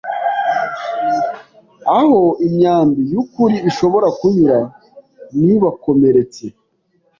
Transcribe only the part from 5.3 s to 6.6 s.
ntibakomeretse